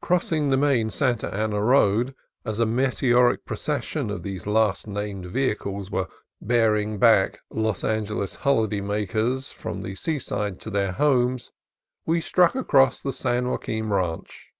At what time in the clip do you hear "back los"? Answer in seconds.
6.98-7.84